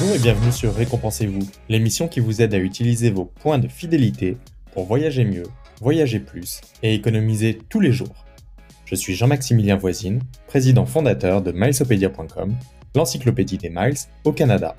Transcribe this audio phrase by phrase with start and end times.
[0.00, 4.36] Bonjour et bienvenue sur Récompensez-vous, l'émission qui vous aide à utiliser vos points de fidélité
[4.72, 5.42] pour voyager mieux,
[5.80, 8.24] voyager plus et économiser tous les jours.
[8.84, 12.54] Je suis Jean-Maximilien Voisine, président fondateur de milesopedia.com,
[12.94, 14.76] l'encyclopédie des miles au Canada.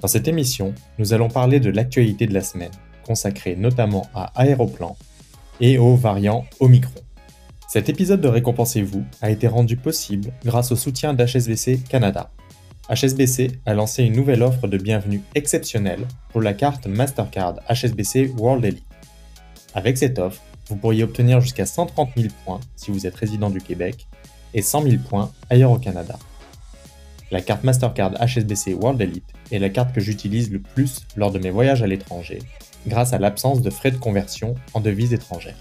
[0.00, 2.70] Dans cette émission, nous allons parler de l'actualité de la semaine,
[3.04, 4.96] consacrée notamment à Aéroplan
[5.60, 7.00] et aux variants Omicron.
[7.66, 12.30] Cet épisode de Récompensez-vous a été rendu possible grâce au soutien d'HSBC Canada.
[12.92, 18.66] HSBC a lancé une nouvelle offre de bienvenue exceptionnelle pour la carte Mastercard HSBC World
[18.66, 18.84] Elite.
[19.72, 23.62] Avec cette offre, vous pourriez obtenir jusqu'à 130 000 points si vous êtes résident du
[23.62, 24.06] Québec
[24.52, 26.18] et 100 000 points ailleurs au Canada.
[27.30, 31.38] La carte Mastercard HSBC World Elite est la carte que j'utilise le plus lors de
[31.38, 32.40] mes voyages à l'étranger,
[32.86, 35.56] grâce à l'absence de frais de conversion en devises étrangères.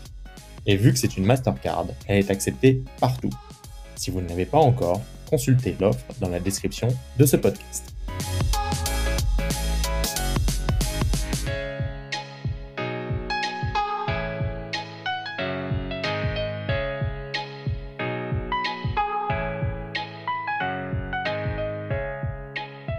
[0.65, 3.31] Et vu que c'est une Mastercard, elle est acceptée partout.
[3.95, 4.99] Si vous ne l'avez pas encore,
[5.31, 7.95] consultez l'offre dans la description de ce podcast.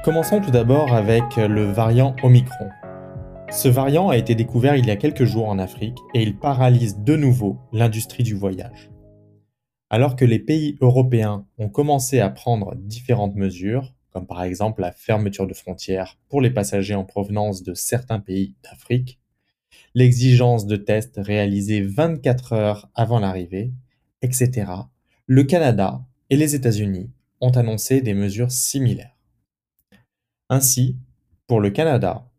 [0.02, 2.70] Commençons tout d'abord avec le variant Omicron.
[3.50, 6.98] Ce variant a été découvert il y a quelques jours en Afrique et il paralyse
[6.98, 8.91] de nouveau l'industrie du voyage.
[9.92, 14.90] Alors que les pays européens ont commencé à prendre différentes mesures, comme par exemple la
[14.90, 19.20] fermeture de frontières pour les passagers en provenance de certains pays d'Afrique,
[19.94, 23.74] l'exigence de tests réalisés 24 heures avant l'arrivée,
[24.22, 24.72] etc.,
[25.26, 27.10] le Canada et les États-Unis
[27.42, 29.18] ont annoncé des mesures similaires.
[30.48, 30.96] Ainsi,
[31.46, 32.30] pour le Canada,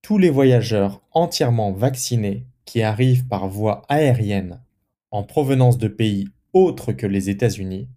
[0.00, 4.62] tous les voyageurs entièrement vaccinés qui arrivent par voie aérienne
[5.10, 7.88] en provenance de pays autres que les États-Unis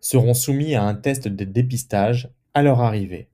[0.00, 3.28] seront soumis à un test de dépistage à leur arrivée.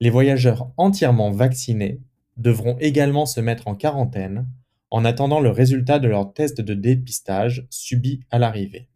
[0.00, 2.00] Les voyageurs entièrement vaccinés
[2.36, 4.46] devront également se mettre en quarantaine
[4.90, 8.88] en attendant le résultat de leur test de dépistage subi à l'arrivée.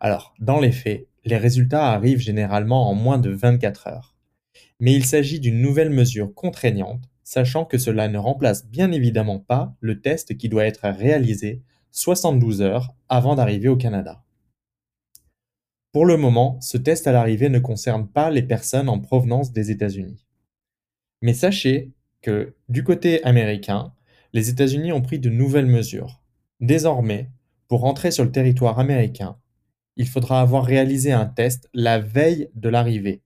[0.00, 4.16] Alors, dans les faits, les résultats arrivent généralement en moins de 24 heures.
[4.80, 9.76] Mais il s'agit d'une nouvelle mesure contraignante sachant que cela ne remplace bien évidemment pas
[9.80, 11.60] le test qui doit être réalisé
[11.90, 14.22] 72 heures avant d'arriver au Canada.
[15.92, 19.70] Pour le moment, ce test à l'arrivée ne concerne pas les personnes en provenance des
[19.70, 20.26] États-Unis.
[21.22, 23.92] Mais sachez que du côté américain,
[24.32, 26.22] les États-Unis ont pris de nouvelles mesures.
[26.60, 27.30] Désormais,
[27.68, 29.38] pour entrer sur le territoire américain,
[29.96, 33.22] il faudra avoir réalisé un test la veille de l'arrivée.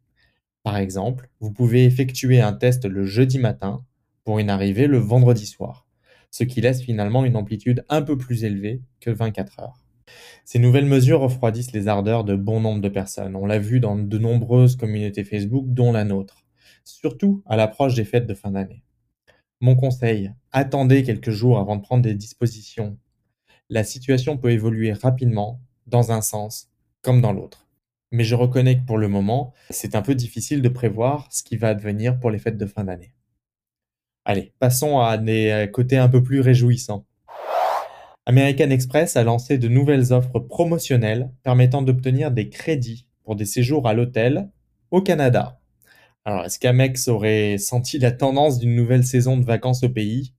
[0.63, 3.85] Par exemple, vous pouvez effectuer un test le jeudi matin
[4.25, 5.87] pour une arrivée le vendredi soir,
[6.33, 9.85] ce qui laisse finalement une amplitude un peu plus élevée que 24 heures.
[10.45, 13.37] Ces nouvelles mesures refroidissent les ardeurs de bon nombre de personnes.
[13.37, 16.45] On l'a vu dans de nombreuses communautés Facebook, dont la nôtre,
[16.85, 18.83] surtout à l'approche des fêtes de fin d'année.
[19.61, 22.99] Mon conseil, attendez quelques jours avant de prendre des dispositions.
[23.69, 26.69] La situation peut évoluer rapidement, dans un sens
[27.03, 27.69] comme dans l'autre.
[28.11, 31.57] Mais je reconnais que pour le moment, c'est un peu difficile de prévoir ce qui
[31.57, 33.15] va advenir pour les fêtes de fin d'année.
[34.25, 37.05] Allez, passons à des euh, côtés un peu plus réjouissants.
[38.25, 43.89] American Express a lancé de nouvelles offres promotionnelles permettant d'obtenir des crédits pour des séjours
[43.89, 44.49] à l'hôtel
[44.93, 45.59] au Canada.
[46.25, 50.35] Alors, est-ce qu'Amex aurait senti la tendance d'une nouvelle saison de vacances au pays?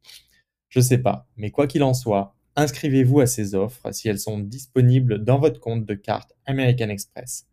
[0.69, 4.39] Je sais pas, mais quoi qu'il en soit, inscrivez-vous à ces offres si elles sont
[4.39, 7.47] disponibles dans votre compte de carte American Express.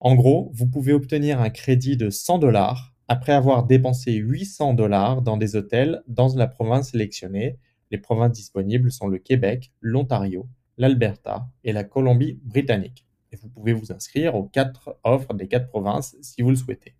[0.00, 5.22] En gros, vous pouvez obtenir un crédit de 100 dollars après avoir dépensé 800 dollars
[5.22, 7.58] dans des hôtels dans la province sélectionnée,
[7.90, 10.48] les provinces disponibles sont le Québec, l'Ontario,
[10.78, 13.06] l'Alberta et la Colombie-Britannique.
[13.30, 16.94] Et vous pouvez vous inscrire aux quatre offres des quatre provinces si vous le souhaitez.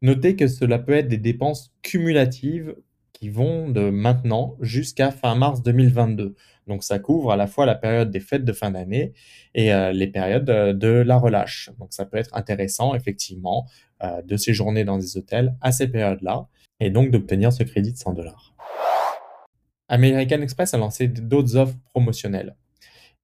[0.00, 2.76] Notez que cela peut être des dépenses cumulatives
[3.12, 6.34] qui vont de maintenant jusqu'à fin mars 2022.
[6.66, 9.12] Donc ça couvre à la fois la période des fêtes de fin d'année
[9.54, 11.70] et euh, les périodes euh, de la relâche.
[11.78, 13.66] Donc ça peut être intéressant effectivement
[14.02, 16.46] euh, de séjourner dans des hôtels à ces périodes-là
[16.80, 18.54] et donc d'obtenir ce crédit de 100 dollars.
[19.88, 22.56] American Express a lancé d'autres offres promotionnelles.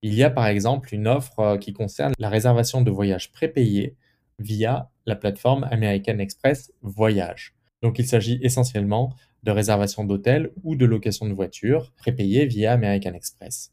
[0.03, 3.97] Il y a par exemple une offre qui concerne la réservation de voyages prépayés
[4.39, 7.55] via la plateforme American Express Voyage.
[7.83, 13.15] Donc il s'agit essentiellement de réservation d'hôtel ou de location de voiture prépayée via American
[13.15, 13.73] Express.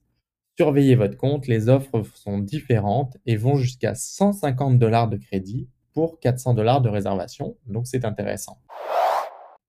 [0.58, 6.20] Surveillez votre compte, les offres sont différentes et vont jusqu'à 150 dollars de crédit pour
[6.20, 8.60] 400 dollars de réservation, donc c'est intéressant.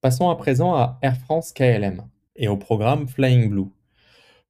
[0.00, 2.02] Passons à présent à Air France KLM
[2.36, 3.70] et au programme Flying Blue.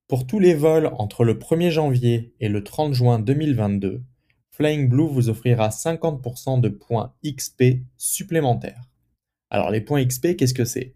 [0.07, 4.03] Pour tous les vols entre le 1er janvier et le 30 juin 2022,
[4.51, 8.89] Flying Blue vous offrira 50% de points XP supplémentaires.
[9.51, 10.95] Alors les points XP, qu'est-ce que c'est?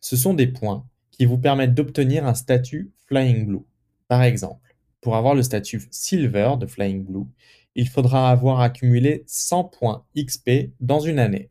[0.00, 3.64] Ce sont des points qui vous permettent d'obtenir un statut Flying Blue.
[4.08, 7.26] Par exemple, pour avoir le statut Silver de Flying Blue,
[7.74, 11.50] il faudra avoir accumulé 100 points XP dans une année.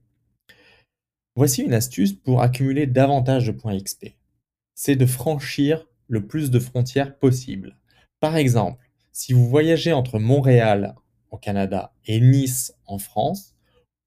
[1.35, 4.15] Voici une astuce pour accumuler davantage de points XP.
[4.73, 7.77] C'est de franchir le plus de frontières possible.
[8.19, 10.95] Par exemple, si vous voyagez entre Montréal
[11.31, 13.54] au Canada et Nice en France,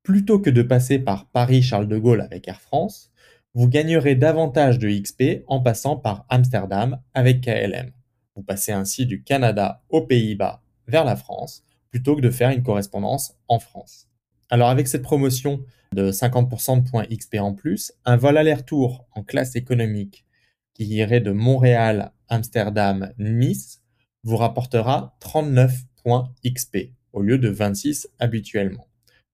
[0.08, 3.10] plutôt que de passer par Paris-Charles de Gaulle avec Air France,
[3.52, 7.90] vous gagnerez davantage de XP en passant par Amsterdam avec KLM.
[8.34, 12.62] Vous passez ainsi du Canada aux Pays-Bas vers la France plutôt que de faire une
[12.62, 14.08] correspondance en France.
[14.48, 15.62] Alors avec cette promotion
[15.92, 20.24] de 50% de points XP en plus, un vol aller-retour en classe économique
[20.72, 23.82] qui irait de Montréal, Amsterdam, Nice
[24.22, 28.88] vous rapportera 39 points XP au lieu de 26 habituellement.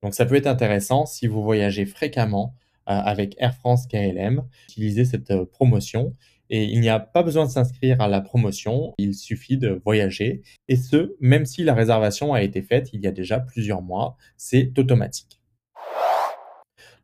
[0.04, 2.54] Donc ça peut être intéressant si vous voyagez fréquemment
[2.90, 6.14] euh, avec Air France KLM, utiliser cette euh, promotion.
[6.50, 10.42] Et il n'y a pas besoin de s'inscrire à la promotion, il suffit de voyager.
[10.68, 14.18] Et ce, même si la réservation a été faite il y a déjà plusieurs mois,
[14.36, 15.40] c'est automatique.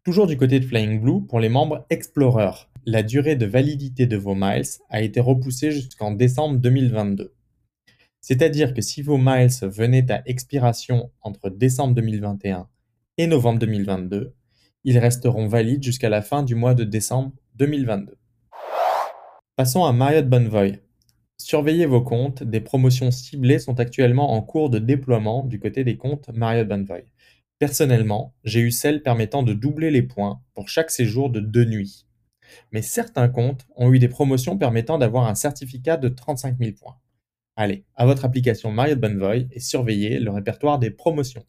[0.05, 4.19] Toujours du côté de Flying Blue, pour les membres Explorer, la durée de validité de
[4.19, 7.33] vos miles a été repoussée jusqu'en décembre 2022.
[8.21, 12.69] C'est-à-dire que si vos miles venaient à expiration entre décembre 2021
[13.21, 14.33] et novembre 2022,
[14.85, 18.17] ils resteront valides jusqu'à la fin du mois de décembre 2022.
[19.57, 20.81] Passons à Marriott Bonvoy.
[21.37, 25.99] Surveillez vos comptes, des promotions ciblées sont actuellement en cours de déploiement du côté des
[25.99, 27.05] comptes Marriott Bonvoy.
[27.59, 32.07] Personnellement, j'ai eu celle permettant de doubler les points pour chaque séjour de deux nuits.
[32.73, 36.97] Mais certains comptes ont eu des promotions permettant d'avoir un certificat de 35 000 points.
[37.55, 41.45] Allez, à votre application Marriott Bonvoy et surveillez le répertoire des promotions.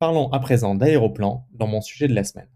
[0.00, 2.46] Parlons à présent d'aéroplan dans mon sujet de la semaine.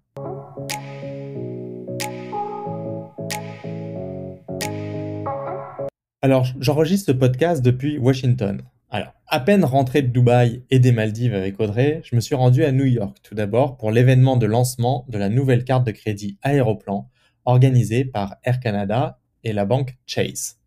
[6.20, 8.62] Alors, j'enregistre ce podcast depuis Washington.
[8.90, 12.62] Alors, à peine rentré de Dubaï et des Maldives avec Audrey, je me suis rendu
[12.62, 16.38] à New York tout d'abord pour l'événement de lancement de la nouvelle carte de crédit
[16.42, 17.10] Aéroplan
[17.44, 20.60] organisée par Air Canada et la banque Chase.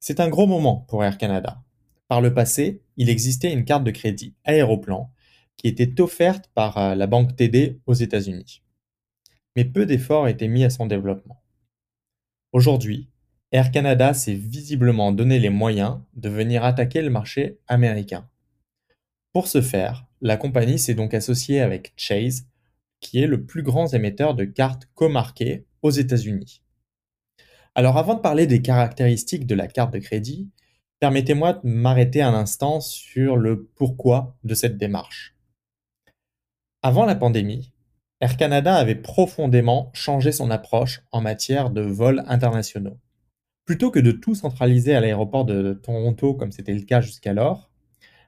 [0.00, 1.62] C'est un gros moment pour Air Canada.
[2.08, 5.10] Par le passé, il existait une carte de crédit Aéroplan
[5.56, 8.62] qui était offerte par euh, la banque TD aux États-Unis.
[9.54, 11.42] Mais peu d'efforts étaient mis à son développement.
[12.52, 13.08] Aujourd'hui,
[13.52, 18.28] Air Canada s'est visiblement donné les moyens de venir attaquer le marché américain.
[19.32, 22.46] Pour ce faire, la compagnie s'est donc associée avec Chase,
[23.00, 26.62] qui est le plus grand émetteur de cartes comarquées aux États-Unis.
[27.74, 30.48] Alors avant de parler des caractéristiques de la carte de crédit,
[30.98, 35.35] permettez-moi de m'arrêter un instant sur le pourquoi de cette démarche.
[36.88, 37.72] Avant la pandémie,
[38.20, 42.96] Air Canada avait profondément changé son approche en matière de vols internationaux.
[43.64, 47.72] Plutôt que de tout centraliser à l'aéroport de Toronto comme c'était le cas jusqu'alors,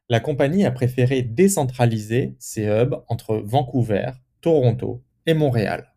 [0.08, 4.10] la compagnie a préféré décentraliser ses hubs entre Vancouver,
[4.40, 5.94] Toronto et Montréal.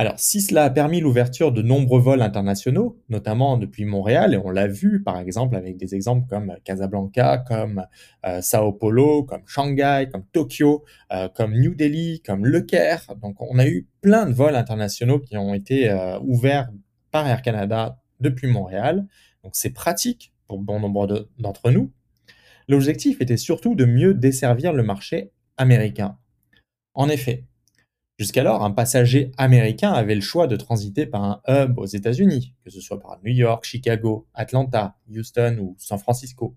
[0.00, 4.48] Alors, si cela a permis l'ouverture de nombreux vols internationaux, notamment depuis Montréal, et on
[4.48, 7.84] l'a vu par exemple avec des exemples comme Casablanca, comme
[8.24, 13.42] euh, Sao Paulo, comme Shanghai, comme Tokyo, euh, comme New Delhi, comme Le Caire, donc
[13.42, 16.70] on a eu plein de vols internationaux qui ont été euh, ouverts
[17.10, 19.06] par Air Canada depuis Montréal,
[19.44, 21.92] donc c'est pratique pour bon nombre d'entre nous.
[22.68, 26.16] L'objectif était surtout de mieux desservir le marché américain.
[26.94, 27.44] En effet,
[28.20, 32.68] Jusqu'alors, un passager américain avait le choix de transiter par un hub aux États-Unis, que
[32.68, 36.54] ce soit par New York, Chicago, Atlanta, Houston ou San Francisco,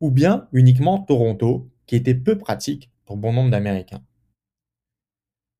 [0.00, 4.02] ou bien uniquement Toronto, qui était peu pratique pour bon nombre d'Américains.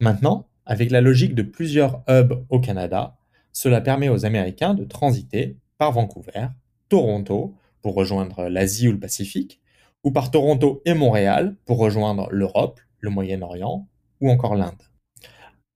[0.00, 3.16] Maintenant, avec la logique de plusieurs hubs au Canada,
[3.52, 6.48] cela permet aux Américains de transiter par Vancouver,
[6.88, 9.60] Toronto pour rejoindre l'Asie ou le Pacifique,
[10.02, 13.86] ou par Toronto et Montréal pour rejoindre l'Europe, le Moyen-Orient
[14.20, 14.82] ou encore l'Inde.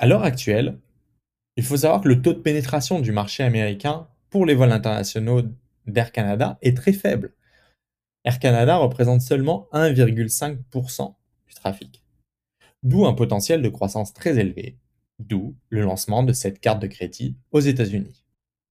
[0.00, 0.78] À l'heure actuelle,
[1.56, 5.42] il faut savoir que le taux de pénétration du marché américain pour les vols internationaux
[5.86, 7.34] d'Air Canada est très faible.
[8.24, 11.14] Air Canada représente seulement 1,5%
[11.48, 12.04] du trafic,
[12.84, 14.78] d'où un potentiel de croissance très élevé,
[15.18, 18.24] d'où le lancement de cette carte de crédit aux États-Unis.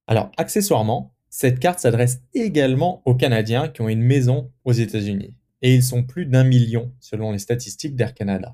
[0.08, 5.76] Alors, accessoirement, cette carte s'adresse également aux Canadiens qui ont une maison aux États-Unis, et
[5.76, 8.54] ils sont plus d'un million selon les statistiques d'Air Canada.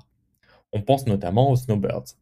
[0.72, 2.16] On pense notamment aux Snowbirds.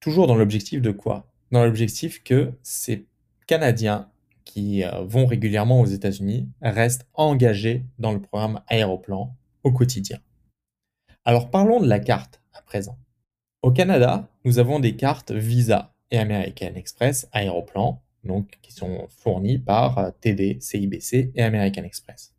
[0.00, 1.26] Toujours dans l'objectif de quoi?
[1.52, 3.06] Dans l'objectif que ces
[3.46, 4.08] Canadiens
[4.44, 10.18] qui euh, vont régulièrement aux États-Unis restent engagés dans le programme Aéroplan au quotidien.
[11.24, 12.98] Alors parlons de la carte à présent.
[13.62, 19.58] Au Canada, nous avons des cartes Visa et American Express Aéroplan, donc qui sont fournies
[19.58, 22.34] par euh, TD, CIBC et American Express.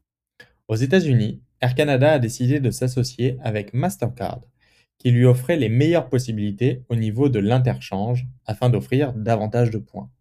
[0.67, 4.41] Aux États-Unis, Air Canada a décidé de s'associer avec Mastercard,
[5.01, 10.11] qui lui offrait les meilleures possibilités au niveau de l'interchange afin d'offrir davantage de points.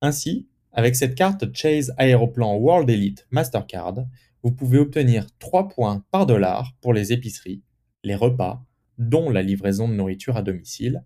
[0.00, 4.04] Ainsi, avec cette carte Chase Aéroplan World Elite Mastercard,
[4.42, 7.62] vous pouvez obtenir 3 points par dollar pour les épiceries,
[8.02, 8.66] les repas,
[8.98, 11.04] dont la livraison de nourriture à domicile,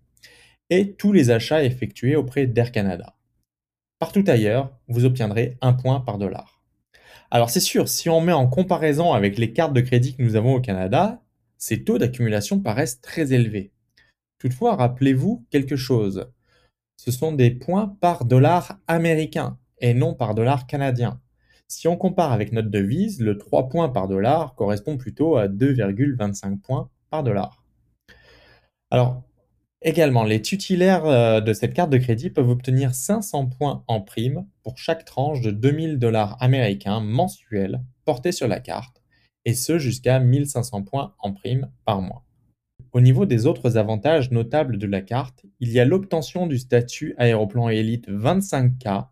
[0.70, 3.16] et tous les achats effectués auprès d'Air Canada.
[3.98, 6.62] Partout ailleurs, vous obtiendrez 1 point par dollar.
[7.30, 10.36] Alors c'est sûr, si on met en comparaison avec les cartes de crédit que nous
[10.36, 11.22] avons au Canada,
[11.58, 13.72] ces taux d'accumulation paraissent très élevés.
[14.38, 16.30] Toutefois, rappelez-vous quelque chose
[16.98, 21.20] ce sont des points par dollar américain et non par dollar canadien.
[21.68, 26.60] Si on compare avec notre devise, le 3 points par dollar correspond plutôt à 2,25
[26.60, 27.62] points par dollar.
[28.90, 29.22] Alors,
[29.80, 34.44] également, les titulaires euh, de cette carte de crédit peuvent obtenir 500 points en prime
[34.64, 38.97] pour chaque tranche de 2000 dollars américains mensuels portés sur la carte,
[39.48, 42.22] et ce jusqu'à 1500 points en prime par mois.
[42.92, 47.14] Au niveau des autres avantages notables de la carte, il y a l'obtention du statut
[47.16, 49.06] Aéroplan Elite 25K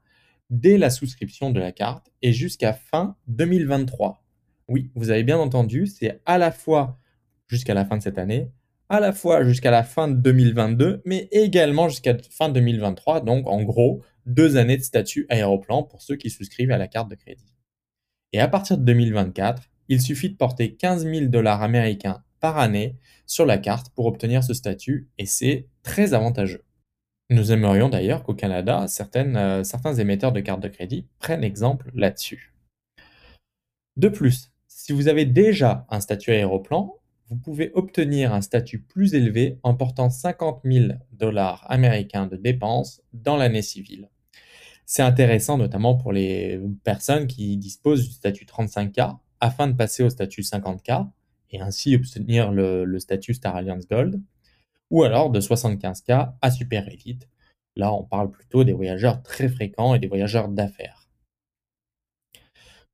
[0.50, 4.23] dès la souscription de la carte et jusqu'à fin 2023.
[4.69, 6.99] Oui, vous avez bien entendu, c'est à la fois
[7.47, 8.50] jusqu'à la fin de cette année,
[8.90, 13.23] à la fois jusqu'à la fin de 2022, mais également jusqu'à fin 2023.
[13.23, 17.09] Donc, en gros, deux années de statut aéroplan pour ceux qui souscrivent à la carte
[17.09, 17.55] de crédit.
[18.35, 22.97] Et à partir de 2024, il suffit de porter 15 000 dollars américains par année
[23.26, 26.64] sur la carte pour obtenir ce statut et c'est très avantageux.
[27.28, 32.55] Nous aimerions d'ailleurs qu'au Canada, euh, certains émetteurs de cartes de crédit prennent exemple là-dessus.
[33.97, 36.95] De plus, si vous avez déjà un statut aéroplan,
[37.28, 43.02] vous pouvez obtenir un statut plus élevé en portant 50 000 dollars américains de dépenses
[43.12, 44.09] dans l'année civile.
[44.85, 50.11] C'est intéressant notamment pour les personnes qui disposent du statut 35K afin de passer au
[50.11, 51.09] statut 50K
[51.50, 54.21] et ainsi obtenir le, statut Star Alliance Gold,
[54.90, 57.28] ou alors de 75K à Super Elite.
[57.76, 61.09] Là, on parle plutôt des voyageurs très fréquents et des voyageurs d'affaires.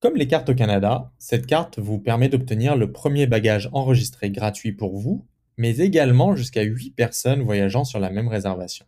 [0.00, 4.72] Comme les cartes au Canada, cette carte vous permet d'obtenir le premier bagage enregistré gratuit
[4.72, 8.84] pour vous, mais également jusqu'à 8 personnes voyageant sur la même réservation.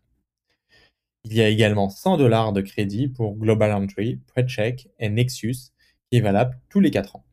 [1.24, 5.70] Il y a également 100 dollars de crédit pour Global Entry, PreCheck et Nexus,
[6.10, 7.24] qui est valable tous les 4 ans.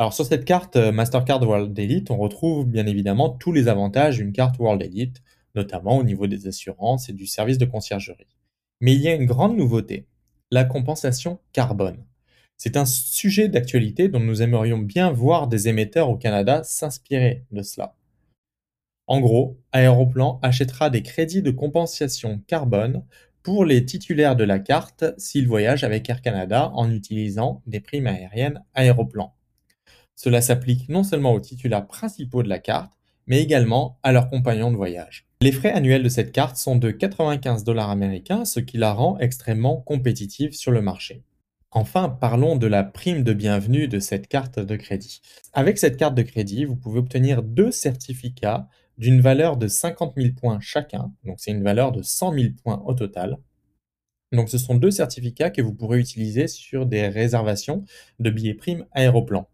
[0.00, 4.16] Alors sur cette carte euh, Mastercard World Elite, on retrouve bien évidemment tous les avantages
[4.16, 5.20] d'une carte World Elite,
[5.54, 8.38] notamment au niveau des assurances et du service de conciergerie.
[8.80, 10.06] Mais il y a une grande nouveauté,
[10.50, 12.02] la compensation carbone.
[12.56, 17.60] C'est un sujet d'actualité dont nous aimerions bien voir des émetteurs au Canada s'inspirer de
[17.60, 17.94] cela.
[19.06, 23.04] En gros, Aéroplan achètera des crédits de compensation carbone
[23.42, 28.06] pour les titulaires de la carte s'ils voyagent avec Air Canada en utilisant des primes
[28.06, 29.34] aériennes Aéroplan.
[30.22, 32.92] Cela s'applique non seulement aux titulaires principaux de la carte,
[33.26, 35.26] mais également à leurs compagnons de voyage.
[35.40, 39.18] Les frais annuels de cette carte sont de 95 dollars américains, ce qui la rend
[39.18, 41.22] extrêmement compétitive sur le marché.
[41.70, 45.22] Enfin, parlons de la prime de bienvenue de cette carte de crédit.
[45.54, 50.34] Avec cette carte de crédit, vous pouvez obtenir deux certificats d'une valeur de 50 000
[50.38, 53.38] points chacun, donc c'est une valeur de 100 000 points au total.
[54.32, 57.86] Donc ce sont deux certificats que vous pourrez utiliser sur des réservations
[58.18, 59.48] de billets primes aéroplan.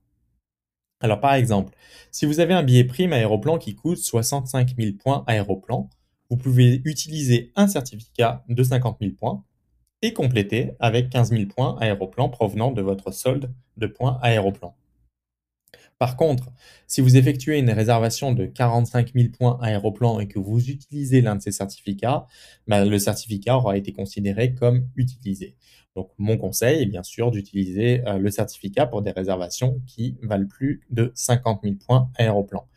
[1.00, 1.74] Alors par exemple,
[2.10, 5.90] si vous avez un billet prime aéroplan qui coûte 65 000 points aéroplan,
[6.30, 9.44] vous pouvez utiliser un certificat de 50 000 points
[10.02, 14.74] et compléter avec 15 000 points aéroplan provenant de votre solde de points aéroplan.
[15.98, 16.52] Par contre,
[16.86, 21.36] si vous effectuez une réservation de 45 000 points aéroplan et que vous utilisez l'un
[21.36, 22.26] de ces certificats,
[22.66, 25.56] bah, le certificat aura été considéré comme utilisé.
[25.94, 30.46] Donc mon conseil est bien sûr d'utiliser euh, le certificat pour des réservations qui valent
[30.46, 32.68] plus de 50 000 points aéroplan.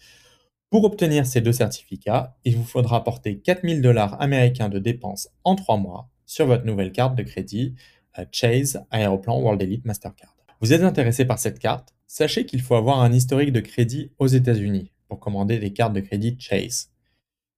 [0.70, 5.28] Pour obtenir ces deux certificats, il vous faudra apporter 4 000 dollars américains de dépenses
[5.44, 7.76] en 3 mois sur votre nouvelle carte de crédit
[8.18, 10.38] euh, Chase Aéroplan World Elite Mastercard.
[10.62, 11.94] Vous êtes intéressé par cette carte?
[12.12, 16.00] Sachez qu'il faut avoir un historique de crédit aux États-Unis pour commander des cartes de
[16.00, 16.90] crédit Chase.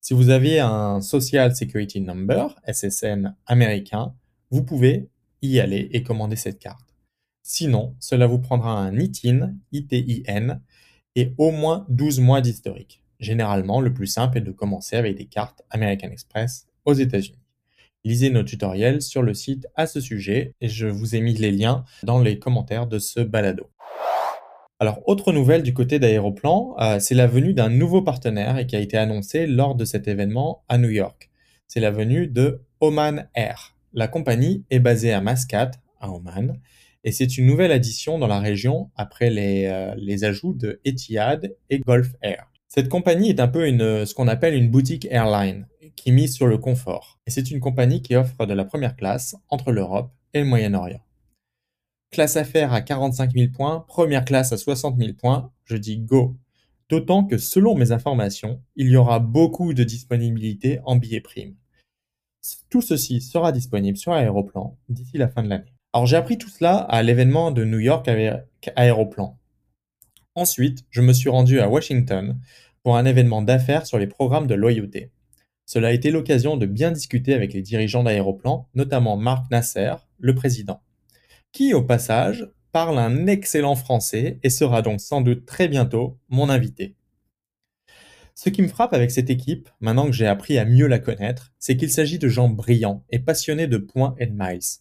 [0.01, 4.13] Si vous avez un Social Security Number, SSN américain,
[4.49, 5.07] vous pouvez
[5.41, 6.93] y aller et commander cette carte.
[7.41, 10.59] Sinon, cela vous prendra un ITIN, ITIN,
[11.15, 13.01] et au moins 12 mois d'historique.
[13.21, 17.39] Généralement, le plus simple est de commencer avec des cartes American Express aux États-Unis.
[18.03, 21.51] Lisez nos tutoriels sur le site à ce sujet et je vous ai mis les
[21.51, 23.71] liens dans les commentaires de ce balado.
[24.81, 28.75] Alors, autre nouvelle du côté d'Aéroplan, euh, c'est la venue d'un nouveau partenaire et qui
[28.75, 31.29] a été annoncé lors de cet événement à New York.
[31.67, 33.75] C'est la venue de Oman Air.
[33.93, 36.59] La compagnie est basée à Mascate, à Oman,
[37.03, 41.77] et c'est une nouvelle addition dans la région après les, euh, ajouts de Etihad et
[41.77, 42.51] Gulf Air.
[42.67, 46.57] Cette compagnie est un peu ce qu'on appelle une boutique airline, qui mise sur le
[46.57, 47.19] confort.
[47.27, 51.03] Et c'est une compagnie qui offre de la première classe entre l'Europe et le Moyen-Orient.
[52.11, 56.35] Classe affaires à 45 000 points, première classe à 60 000 points, je dis go.
[56.89, 61.55] D'autant que selon mes informations, il y aura beaucoup de disponibilité en billets primes.
[62.69, 65.73] Tout ceci sera disponible sur Aéroplan d'ici la fin de l'année.
[65.93, 68.43] Alors j'ai appris tout cela à l'événement de New York avec
[68.75, 69.39] Aéroplan.
[70.35, 72.37] Ensuite, je me suis rendu à Washington
[72.83, 75.11] pour un événement d'affaires sur les programmes de loyauté.
[75.65, 80.35] Cela a été l'occasion de bien discuter avec les dirigeants d'Aéroplan, notamment Marc Nasser, le
[80.35, 80.81] président,
[81.51, 86.49] qui au passage parle un excellent français et sera donc sans doute très bientôt mon
[86.49, 86.95] invité.
[88.33, 91.51] Ce qui me frappe avec cette équipe, maintenant que j'ai appris à mieux la connaître,
[91.59, 94.79] c'est qu'il s'agit de gens brillants et passionnés de points et de miles.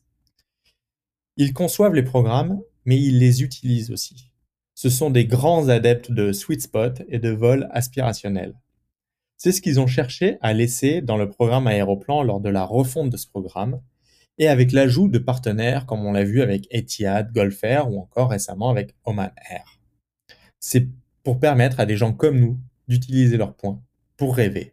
[1.36, 4.30] Ils conçoivent les programmes, mais ils les utilisent aussi.
[4.74, 8.54] Ce sont des grands adeptes de sweet spot et de vol aspirationnel.
[9.36, 13.10] C'est ce qu'ils ont cherché à laisser dans le programme Aéroplan lors de la refonte
[13.10, 13.80] de ce programme,
[14.40, 18.30] et avec l'ajout de partenaires comme on l'a vu avec Etihad, Gulf Air ou encore
[18.30, 19.78] récemment avec Oman Air.
[20.58, 20.88] C'est
[21.22, 23.80] pour permettre à des gens comme nous d'utiliser leurs points
[24.16, 24.72] pour rêver.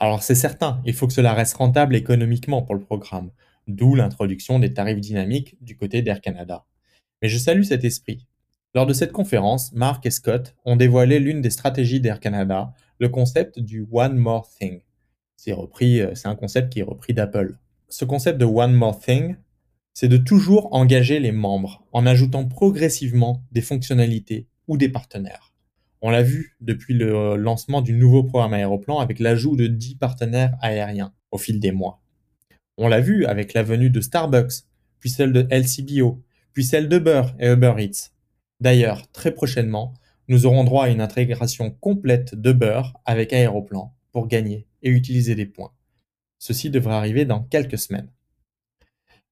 [0.00, 3.30] Alors c'est certain, il faut que cela reste rentable économiquement pour le programme,
[3.68, 6.66] d'où l'introduction des tarifs dynamiques du côté d'Air Canada.
[7.22, 8.26] Mais je salue cet esprit.
[8.74, 13.08] Lors de cette conférence, Mark et Scott ont dévoilé l'une des stratégies d'Air Canada, le
[13.08, 14.82] concept du One More Thing.
[15.36, 17.56] C'est euh, c'est un concept qui est repris d'Apple.
[17.96, 19.36] Ce concept de One More Thing,
[19.92, 25.54] c'est de toujours engager les membres en ajoutant progressivement des fonctionnalités ou des partenaires.
[26.02, 30.56] On l'a vu depuis le lancement du nouveau programme Aéroplan avec l'ajout de 10 partenaires
[30.60, 32.02] aériens au fil des mois.
[32.78, 34.64] On l'a vu avec la venue de Starbucks,
[34.98, 36.20] puis celle de LCBO,
[36.52, 38.10] puis celle d'Uber et Uber Eats.
[38.58, 39.94] D'ailleurs, très prochainement,
[40.26, 45.46] nous aurons droit à une intégration complète d'Uber avec Aéroplan pour gagner et utiliser des
[45.46, 45.70] points.
[46.46, 48.10] Ceci devrait arriver dans quelques semaines.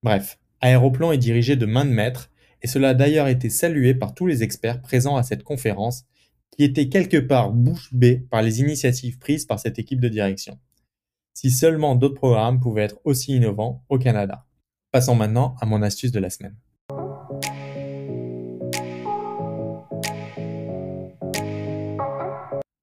[0.03, 2.31] Bref, Aéroplan est dirigé de main de maître
[2.63, 6.07] et cela a d'ailleurs été salué par tous les experts présents à cette conférence
[6.57, 10.59] qui était quelque part bouche bée par les initiatives prises par cette équipe de direction.
[11.35, 14.47] Si seulement d'autres programmes pouvaient être aussi innovants au Canada.
[14.91, 16.57] Passons maintenant à mon astuce de la semaine.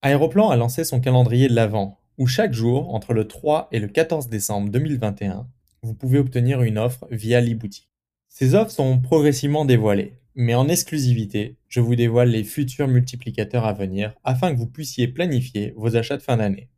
[0.04, 3.88] Aéroplan a lancé son calendrier de l'Avent, où chaque jour, entre le 3 et le
[3.88, 5.47] 14 décembre 2021,
[5.82, 7.89] vous pouvez obtenir une offre via l'e-boutique.
[8.27, 13.71] Ces offres sont progressivement dévoilées, mais en exclusivité, je vous dévoile les futurs multiplicateurs à
[13.71, 16.69] venir afin que vous puissiez planifier vos achats de fin d'année.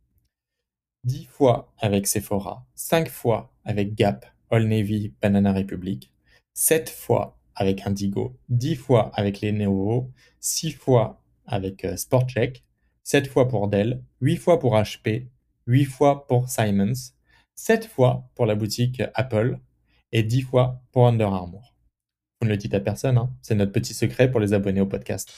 [1.04, 6.12] 10 fois avec Sephora, 5 fois avec Gap, All Navy, Banana Republic,
[6.54, 12.64] 7 fois avec Indigo, 10 fois avec les Lenovo, 6 fois avec euh, SportCheck,
[13.04, 15.26] 7 fois pour Dell, 8 fois pour HP,
[15.66, 17.12] 8 fois pour Simons,
[17.54, 19.58] 7 fois pour la boutique Apple
[20.12, 21.74] et 10 fois pour Under Armour.
[22.40, 23.30] Vous ne le dites à personne, hein.
[23.42, 25.32] c'est notre petit secret pour les abonnés au podcast.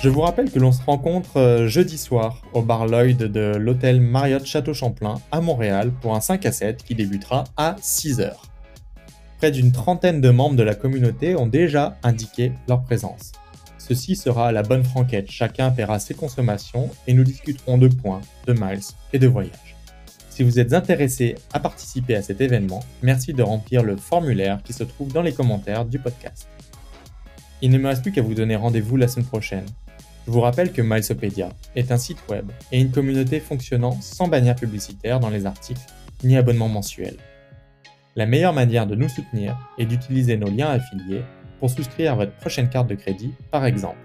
[0.00, 4.00] Je vous rappelle que l'on se rencontre euh, jeudi soir au bar Lloyd de l'hôtel
[4.00, 8.34] Marriott Château Champlain à Montréal pour un 5 à 7 qui débutera à 6h.
[9.38, 13.30] Près d'une trentaine de membres de la communauté ont déjà indiqué leur présence.
[13.78, 18.52] Ceci sera la bonne franquette, chacun paiera ses consommations et nous discuterons de points, de
[18.52, 19.76] miles et de voyages.
[20.28, 24.72] Si vous êtes intéressé à participer à cet événement, merci de remplir le formulaire qui
[24.72, 26.48] se trouve dans les commentaires du podcast.
[27.62, 29.66] Il ne me reste plus qu'à vous donner rendez-vous la semaine prochaine.
[30.26, 34.56] Je vous rappelle que Milesopedia est un site web et une communauté fonctionnant sans bannière
[34.56, 35.80] publicitaire dans les articles
[36.24, 37.16] ni abonnement mensuel.
[38.18, 41.22] La meilleure manière de nous soutenir est d'utiliser nos liens affiliés
[41.60, 44.00] pour souscrire à votre prochaine carte de crédit, par exemple.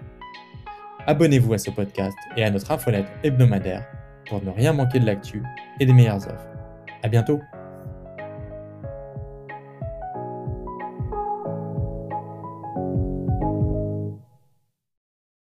[1.08, 3.84] Abonnez-vous à ce podcast et à notre infolette hebdomadaire
[4.28, 5.42] pour ne rien manquer de l'actu
[5.80, 6.46] et des meilleures offres.
[7.02, 7.40] À bientôt!